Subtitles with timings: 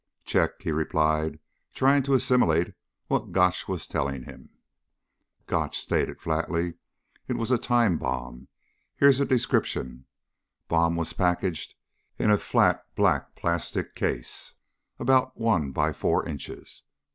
[0.25, 1.37] "Check," he replied,
[1.75, 2.73] trying to assimilate
[3.05, 4.49] what Gotch was telling him.
[5.45, 6.73] Gotch stated flatly.
[7.27, 8.47] "It was a time bomb.
[8.95, 10.05] Here's a description.
[10.67, 11.75] Bomb was packaged
[12.17, 14.53] in a flat black plastic case
[14.97, 16.81] about one by four inches.